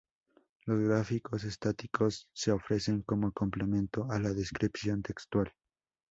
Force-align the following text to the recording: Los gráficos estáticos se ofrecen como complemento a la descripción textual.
Los 0.65 0.79
gráficos 0.81 1.43
estáticos 1.43 2.27
se 2.33 2.51
ofrecen 2.51 3.03
como 3.03 3.31
complemento 3.31 4.09
a 4.09 4.17
la 4.17 4.33
descripción 4.33 5.03
textual. 5.03 5.53